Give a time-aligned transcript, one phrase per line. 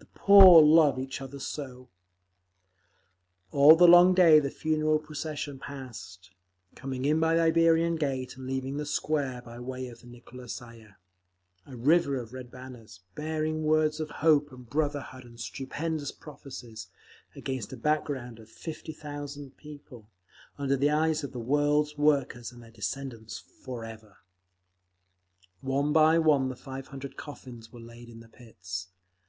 [0.00, 1.88] The poor love each other so!
[3.52, 6.32] All the long day the funeral procession passed,
[6.74, 10.96] coming in by the Iberian Gate and leaving the Square by way of the Nikolskaya,
[11.64, 16.88] a river of red banners, bearing words of hope and brotherhood and stupendous prophecies,
[17.36, 22.60] against a back ground of fifty thousand people,—under the eyes of the world's workers and
[22.64, 24.16] their descendants forever….
[25.60, 28.88] One by one the five hundred coffins were laid in the pits.